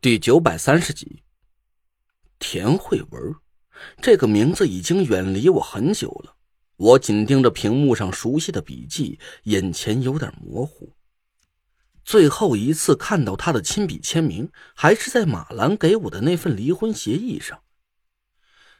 [0.00, 1.24] 第九百三十集，
[2.38, 3.34] 田慧文
[4.00, 6.36] 这个名字已经远离我很久了。
[6.76, 10.92] 我紧盯着屏幕上熟悉的笔记，眼前有点模糊。
[12.04, 17.60] 最后一次看到他的亲笔签名，还是在马兰给我的那份离婚协议上。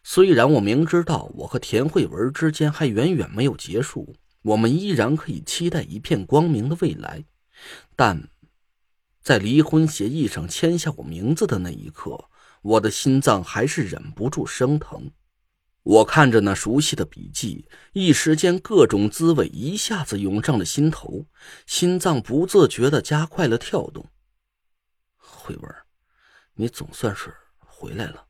[0.05, 7.25] 虽然我明知道我和田慧文之间还远远没有结束，我们依然可以期待一片光明的未来，
[7.97, 8.31] 但，
[9.23, 12.29] 在离婚协议上签下我名字的那一刻，
[12.63, 15.11] 我的心脏还是忍不住生疼。
[15.83, 21.27] 我看着那熟悉的笔记，一时间各种滋味一下子涌上了心头，
[21.67, 24.07] 心脏不自觉的加快了跳动。
[25.17, 25.75] 慧文，
[26.55, 28.27] 你总算是回来了。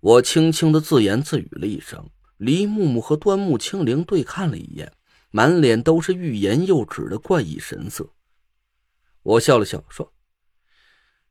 [0.00, 4.92] 我轻轻的自言自语了一声，黎木木和端木清灵对看了一眼，
[5.30, 8.10] 满脸都是欲言又止的怪异神色。
[9.26, 10.12] 我笑了笑，说：“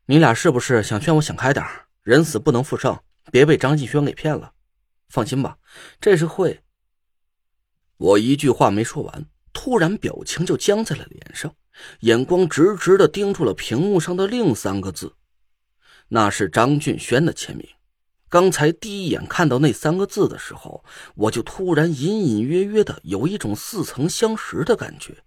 [0.04, 1.64] 你俩是不是想劝我想开点
[2.02, 3.00] 人死不能复生，
[3.32, 4.52] 别被张继轩给骗了？
[5.08, 5.56] 放心吧，
[5.98, 6.62] 这是会。”
[7.96, 11.56] 我一句话没说完，突然表情就僵在了脸上，
[12.00, 15.14] 眼光直直的盯住了屏幕上的另三个字，
[16.08, 17.66] 那是张俊轩的签名。
[18.28, 20.84] 刚才第一眼看到那三个字的时候，
[21.14, 25.24] 我就突然隐隐约约的有一种似曾相识的感觉。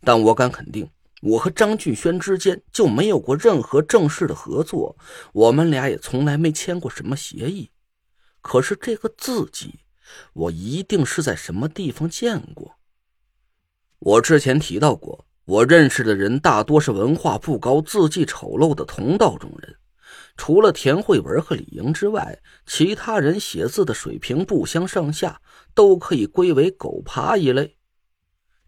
[0.00, 0.90] 但我敢肯定，
[1.24, 4.94] 我和张俊轩之间就没有过任何正式的合作，
[5.32, 7.70] 我们俩也从来没签过什么协议。
[8.42, 9.80] 可是这个字迹，
[10.34, 12.76] 我一定是在什么地方见过。
[14.00, 19.76] 我之前提到过，我认识的人大多是文化不高、字迹丑陋的同道中人。
[20.36, 25.40] 除了田慧文和李莹之外，其他人写字的水平不相上下，
[25.74, 27.78] 都可以归为狗爬一类。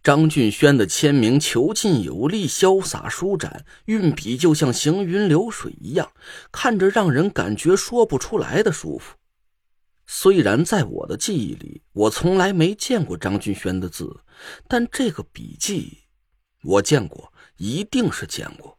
[0.06, 6.12] 张俊轩的签名遒劲有力、潇洒舒展，运笔就像行云流水一样，
[6.52, 9.16] 看着让人感觉说不出来的舒服。
[10.06, 14.20] 虽然在我的记忆里，我从来没见过张俊轩的字，
[14.68, 16.04] 但这个笔记，
[16.62, 18.78] 我见过，一定是见过。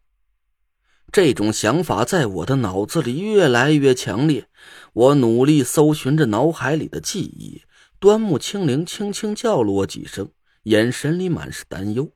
[1.11, 4.47] 这种想法在我的脑子里越来越强烈，
[4.93, 7.63] 我努力搜寻着脑海里的记忆。
[7.99, 10.29] 端木清灵轻轻叫了我几声，
[10.67, 12.13] 眼神里满是担忧。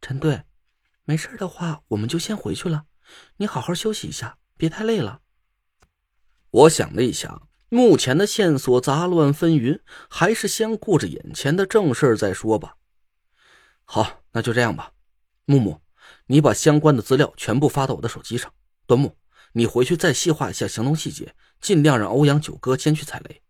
[0.00, 0.44] 陈队，
[1.02, 2.84] 没事的话，我们就先回去了。
[3.38, 5.20] 你好好休息一下，别太累了。
[6.50, 12.76] 我想了一想，目前的线索杂乱纷纭，还是先顾着眼前的正事再说吧。
[13.84, 14.92] 好，那就这样吧，
[15.44, 15.82] 木木。
[16.26, 18.54] 你把相关的资料全部发到我的手机上。
[18.86, 19.16] 端木，
[19.54, 23.42] 你回去再细化一下行动细节，尽量让欧阳九哥先去踩雷。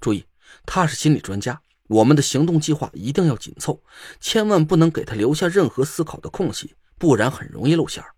[0.00, 0.26] 注意，
[0.64, 1.60] 他是心理专家，
[1.92, 3.82] 我们的行动计划一定要紧凑，
[4.18, 8.14] 千万不能给他留下任何思考的空隙，不然很容易露馅儿。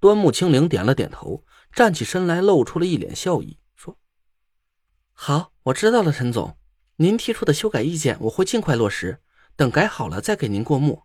[0.00, 3.98] 端木清灵点了点头，站起身来，露出了一脸笑意，说
[5.12, 6.56] ：“好，我知道了，陈总，
[6.96, 9.20] 您提出的修改意见我会尽快落实，
[9.54, 11.02] 等改好了再给您过目。”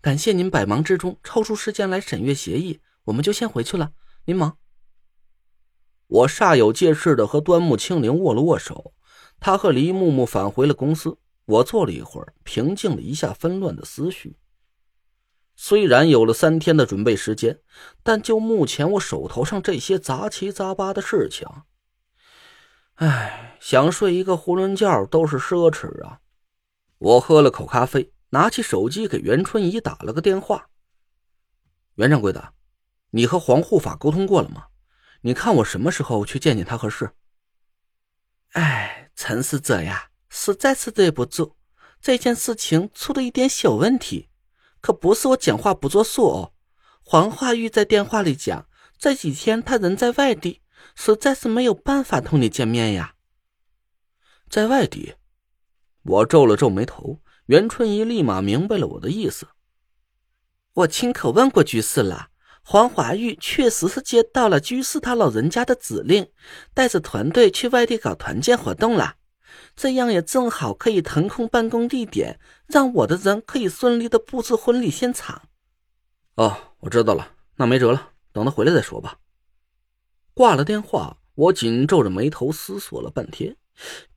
[0.00, 3.92] 感谢您百忙之中抽出时间来审阅协议，我们就先回去了。
[4.24, 4.56] 您忙。
[6.08, 8.94] 我煞有介事的和端木清灵握了握手，
[9.42, 11.18] 他和黎木木返回了公司。
[11.44, 14.38] 我坐了一会儿，平静了一下纷乱的思绪。
[15.56, 17.58] 虽然有了三天的准备时间，
[18.02, 21.46] 但就目前我手头上这些杂七杂八的事情，
[22.94, 26.20] 唉，想睡一个囫囵觉都是奢侈啊。
[26.98, 28.12] 我喝了口咖啡。
[28.34, 30.70] 拿起手机给袁春怡打了个电话。
[31.96, 32.54] 袁掌柜的，
[33.10, 34.68] 你和黄护法沟通过了吗？
[35.20, 37.10] 你看我什么时候去见见他合适？
[38.52, 41.54] 哎，陈使者呀，实在是对不住，
[42.00, 44.28] 这件事情出了一点小问题，
[44.80, 46.52] 可不是我讲话不作数哦。
[47.04, 48.66] 黄化玉在电话里讲，
[48.98, 50.60] 这几天他人在外地，
[50.96, 53.14] 实在是没有办法同你见面呀。
[54.48, 55.14] 在外地，
[56.02, 57.20] 我皱了皱眉头。
[57.46, 59.46] 袁春怡立马明白了我的意思。
[60.72, 62.30] 我亲口问过居士了，
[62.64, 66.30] 黄华玉确实是接到了居士他老人家的指令，
[66.72, 69.16] 带着团队去外地搞团建活动了。
[69.74, 75.42] 这样也正好可以腾空办公地点，让我的人可以顺利的布置婚礼现场。
[76.36, 79.18] 哦，我知道了，那没辙了，等他回来再说吧。
[80.32, 83.56] 挂了电话，我紧皱着眉头思索了半天，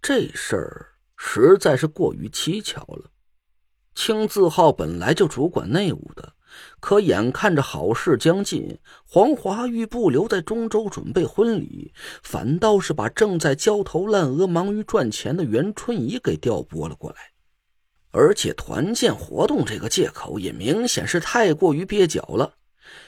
[0.02, 3.12] 这事儿实在是过于蹊跷了。
[3.94, 6.35] 青字号本来就主管内务的，
[6.80, 11.94] 可眼看着好事将近，黄华玉不留在中州准备婚礼，
[12.24, 17.18] 反倒是把正在焦头烂额、忙于赚钱的袁春怡给调拨了过来。
[18.12, 22.54] 而且团建活动这个借口也明显是太过于蹩脚了。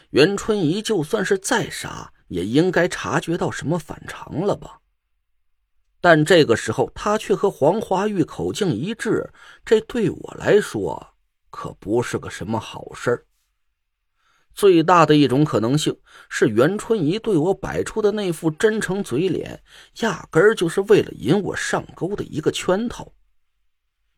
[0.10, 4.80] 袁春怡就算是再傻，也应该察觉到什么反常了吧？
[6.02, 9.30] 但这个时候，他却和黄华玉口径一致，
[9.66, 11.16] 这对我来说
[11.50, 13.26] 可不是个什么好事儿。
[14.58, 15.96] 最大的一种可能性
[16.30, 19.62] 是，袁春怡对我摆出的那副真诚嘴脸，
[20.00, 23.14] 压根儿就是为了引我上钩的一个圈套。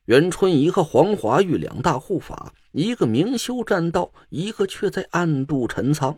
[0.06, 6.18] 袁春怡和黄华玉两大护法，一个明修栈道，一个却在暗度陈仓。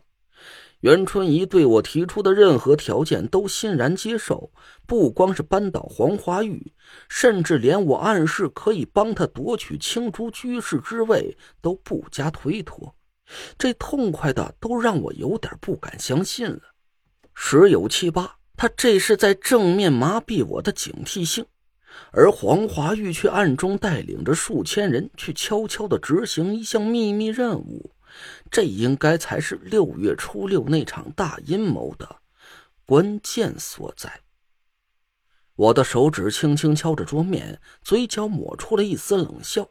[0.82, 4.52] 袁春怡对我提出的任何条件都欣然接受，
[4.86, 6.72] 不光是扳倒黄华玉，
[7.10, 12.94] 甚至连我暗示可以帮他夺取青竹居士之位都不加推脱。
[13.58, 16.62] 这痛快的都让我有点不敢相信了，
[17.34, 21.46] 十有七八，他这是在正面麻痹我的警惕性，
[22.12, 27.96] 而黄华玉却暗中带领着数千人去悄悄的执行一项秘密任务，
[28.50, 32.18] 这应该才是六月初六那场大阴谋的
[32.86, 34.22] 关键所在。
[35.56, 39.70] 我的手指轻轻敲着桌面，嘴角抹出了一丝冷笑：“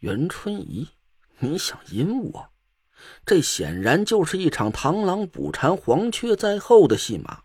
[0.00, 0.88] 袁春怡。”
[1.40, 2.50] 你想阴我？
[3.24, 7.40] 这显然就是一场螳螂捕蝉，黄雀在后的戏码。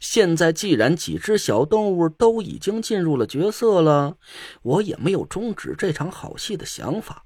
[0.00, 4.16] 现在既然几只小动物都已经进入了角色了，
[4.62, 7.24] 我也没有终止这场好戏的想法。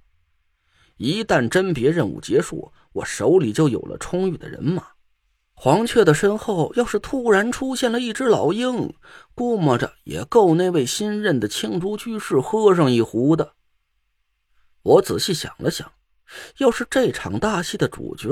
[0.97, 4.85] 一旦甄别任务结束，我手里就有了充裕的人马。
[5.55, 8.95] 黄雀的身后要是突然出现了一只老鹰，
[9.35, 13.55] 估摸着也够那位新任的青竹居士喝上一壶的。
[14.83, 15.93] 我仔细想了想。
[16.59, 18.29] 要是这场大戏的主角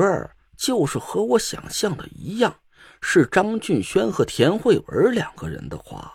[0.56, 2.60] 就是和我想象的一样，
[3.00, 6.12] 是张俊轩和田慧文两个人的话，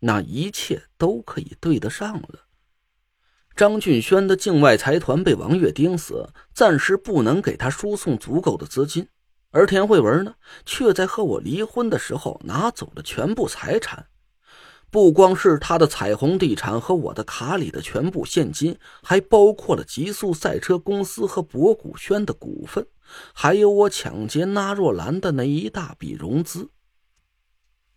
[0.00, 2.46] 那一切都可以对得上了。
[3.54, 9.08] 张俊轩的境外财团被王月盯死，暂时不能给他输送足够的资金，
[9.50, 10.34] 而田慧文呢，
[10.66, 14.06] 却在和我离婚的时候拿走了全部财产。
[14.96, 22.86] 不光是他的彩虹地产和我的卡里的全部现金，还包括了极速赛车公司和博古轩的股份，
[23.34, 26.70] 还有我抢劫纳若兰的那一大笔融资。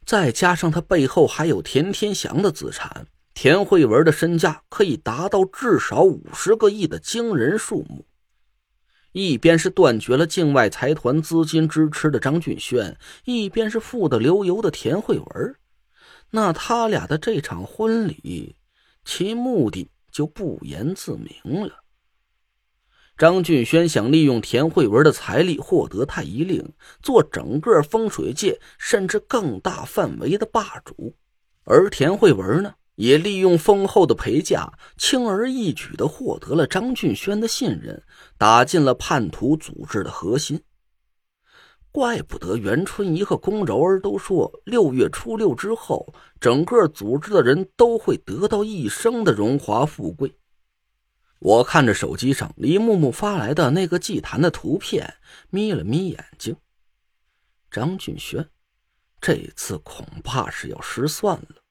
[0.05, 8.05] 再加上他背后还有田天祥的资产，田慧文的身价可以达到至少五十个亿的惊人数目。
[9.13, 15.55] 一边是断绝了境外财团资金支持的张俊轩，一边是富得流油的田慧文。
[16.31, 18.55] 那他俩的这场婚礼，
[19.03, 21.83] 其目的就不言自明了。
[23.17, 26.71] 张俊轩想利用田慧文的财力获得太医令，
[27.01, 31.13] 做整个风水界甚至更大范围的霸主；
[31.65, 38.01] 而田慧文呢，也利用丰厚的陪嫁，轻而易举的获得了张俊轩的信任，
[38.37, 40.61] 打进了叛徒组织的核心。
[41.91, 50.35] 怪不得袁春怡和宫柔儿都说，六月初六之后，整个组织的人都会得到一生的荣华富贵。
[51.39, 55.15] 我看着手机上李木木发来的那个祭坛的图片，
[55.49, 56.55] 眯了眯眼睛。
[57.71, 58.47] 张俊轩，
[59.19, 61.63] 这次恐怕是要失算了。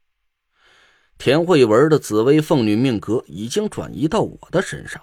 [1.16, 5.02] 田慧文的紫薇凤女命格已经转移到我的身上。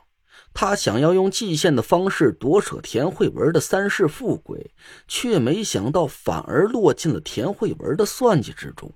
[0.55, 4.71] 他想要用祭献的方式夺舍田慧文的三世富贵，
[5.05, 8.93] 却没想到反而落进了田慧文的算计之中。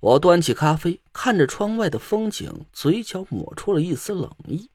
[0.00, 4.70] 我端起咖啡，看着窗外的风景，嘴角抹出了一丝冷意。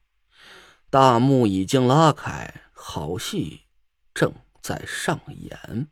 [0.89, 3.61] 大幕已经拉开，好戏
[4.11, 5.87] 正在上演。